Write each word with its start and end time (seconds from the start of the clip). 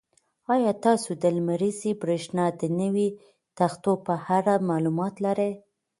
ایا 0.53 0.73
تاسو 0.85 1.09
د 1.21 1.23
لمریزې 1.37 1.91
برېښنا 2.01 2.45
د 2.59 2.61
نویو 2.79 3.15
تختو 3.57 3.91
په 4.05 4.13
اړه 4.37 4.53
معلومات 4.69 5.13
لرئ؟ 5.25 5.51